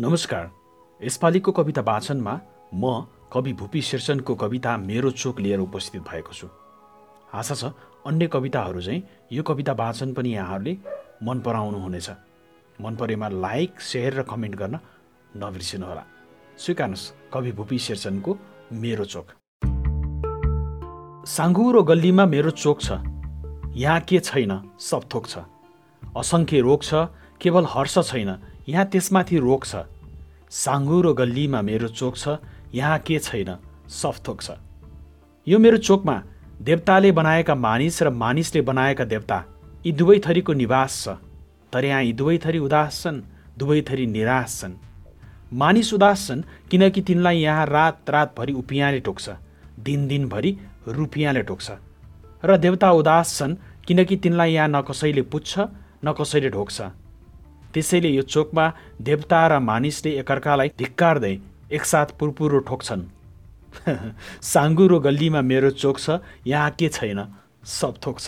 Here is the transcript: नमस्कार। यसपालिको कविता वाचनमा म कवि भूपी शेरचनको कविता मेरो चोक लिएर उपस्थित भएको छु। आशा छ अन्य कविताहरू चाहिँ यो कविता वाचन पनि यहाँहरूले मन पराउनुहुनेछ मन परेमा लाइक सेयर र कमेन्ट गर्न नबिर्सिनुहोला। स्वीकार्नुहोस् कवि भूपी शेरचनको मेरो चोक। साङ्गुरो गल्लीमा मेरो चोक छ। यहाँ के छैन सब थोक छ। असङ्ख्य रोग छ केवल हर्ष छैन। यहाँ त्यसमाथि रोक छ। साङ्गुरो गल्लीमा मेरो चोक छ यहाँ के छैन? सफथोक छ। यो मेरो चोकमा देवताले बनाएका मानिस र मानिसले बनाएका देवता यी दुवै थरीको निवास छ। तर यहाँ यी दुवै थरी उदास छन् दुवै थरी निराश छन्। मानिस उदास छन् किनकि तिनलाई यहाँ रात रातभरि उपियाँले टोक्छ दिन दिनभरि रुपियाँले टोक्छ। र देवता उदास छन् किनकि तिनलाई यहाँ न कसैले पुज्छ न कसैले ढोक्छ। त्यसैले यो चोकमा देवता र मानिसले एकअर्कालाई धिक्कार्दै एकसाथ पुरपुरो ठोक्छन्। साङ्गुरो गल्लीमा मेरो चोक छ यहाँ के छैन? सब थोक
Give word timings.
नमस्कार। 0.00 0.50
यसपालिको 1.00 1.52
कविता 1.52 1.82
वाचनमा 1.82 2.32
म 2.74 2.84
कवि 3.32 3.52
भूपी 3.52 3.80
शेरचनको 3.82 4.34
कविता 4.34 4.76
मेरो 4.78 5.10
चोक 5.10 5.40
लिएर 5.40 5.58
उपस्थित 5.58 6.02
भएको 6.02 6.32
छु। 6.32 6.46
आशा 7.34 7.54
छ 7.54 7.64
अन्य 8.06 8.26
कविताहरू 8.30 8.80
चाहिँ 8.80 9.02
यो 9.32 9.42
कविता 9.42 9.72
वाचन 9.72 10.12
पनि 10.14 10.30
यहाँहरूले 10.34 10.76
मन 11.26 11.40
पराउनुहुनेछ 11.42 12.10
मन 12.78 12.94
परेमा 12.94 13.28
लाइक 13.42 13.80
सेयर 13.80 14.14
र 14.14 14.22
कमेन्ट 14.22 14.54
गर्न 14.54 14.78
नबिर्सिनुहोला। 15.34 16.04
स्वीकार्नुहोस् 16.62 17.12
कवि 17.34 17.52
भूपी 17.58 17.78
शेरचनको 17.78 18.36
मेरो 18.78 19.04
चोक। 19.04 19.26
साङ्गुरो 21.26 21.82
गल्लीमा 21.82 22.26
मेरो 22.26 22.50
चोक 22.54 22.78
छ। 22.80 23.02
यहाँ 23.74 24.00
के 24.06 24.18
छैन 24.22 24.78
सब 24.78 25.10
थोक 25.10 25.26
छ। 25.26 25.42
असङ्ख्य 26.02 26.60
रोग 26.62 26.82
छ 26.82 27.10
केवल 27.42 27.66
हर्ष 27.66 27.98
छैन। 28.06 28.30
यहाँ 28.68 28.84
त्यसमाथि 28.84 29.38
रोक 29.38 29.64
छ। 29.64 29.76
साङ्गुरो 30.52 31.12
गल्लीमा 31.14 31.60
मेरो 31.62 31.88
चोक 31.88 32.16
छ 32.16 32.36
यहाँ 32.74 32.98
के 33.00 33.18
छैन? 33.18 33.56
सफथोक 33.88 34.42
छ। 34.42 34.50
यो 35.46 35.58
मेरो 35.58 35.76
चोकमा 35.78 36.16
देवताले 36.60 37.12
बनाएका 37.12 37.54
मानिस 37.54 38.02
र 38.02 38.10
मानिसले 38.12 38.60
बनाएका 38.60 39.04
देवता 39.04 39.38
यी 39.86 39.92
दुवै 39.92 40.18
थरीको 40.20 40.52
निवास 40.52 40.92
छ। 41.04 41.16
तर 41.72 41.84
यहाँ 41.84 42.02
यी 42.02 42.12
दुवै 42.12 42.36
थरी 42.44 42.58
उदास 42.58 43.00
छन् 43.02 43.22
दुवै 43.58 43.80
थरी 43.88 44.06
निराश 44.06 44.60
छन्। 44.60 44.74
मानिस 45.52 45.94
उदास 45.94 46.26
छन् 46.28 46.42
किनकि 46.70 47.00
तिनलाई 47.08 47.38
यहाँ 47.40 47.66
रात 47.66 48.10
रातभरि 48.10 48.52
उपियाँले 48.52 49.00
टोक्छ 49.00 49.28
दिन 49.80 50.06
दिनभरि 50.08 50.56
रुपियाँले 50.88 51.42
टोक्छ। 51.48 51.68
र 52.44 52.56
देवता 52.56 52.92
उदास 52.92 53.36
छन् 53.38 53.56
किनकि 53.86 54.16
तिनलाई 54.16 54.52
यहाँ 54.52 54.68
न 54.68 54.84
कसैले 54.84 55.22
पुज्छ 55.32 55.52
न 56.04 56.12
कसैले 56.12 56.50
ढोक्छ। 56.50 57.07
त्यसैले 57.78 58.10
यो 58.10 58.22
चोकमा 58.26 58.64
देवता 59.06 59.40
र 59.46 59.58
मानिसले 59.62 60.10
एकअर्कालाई 60.20 60.68
धिक्कार्दै 60.78 61.34
एकसाथ 61.78 62.08
पुरपुरो 62.18 62.58
ठोक्छन्। 62.68 63.04
साङ्गुरो 64.52 64.98
गल्लीमा 65.06 65.40
मेरो 65.50 65.70
चोक 65.78 65.98
छ 65.98 66.18
यहाँ 66.46 66.70
के 66.74 66.88
छैन? 66.90 67.20
सब 67.78 67.94
थोक 68.06 68.18